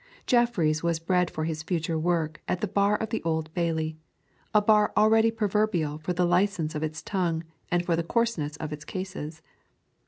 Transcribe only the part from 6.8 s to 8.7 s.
its tongue and for the coarseness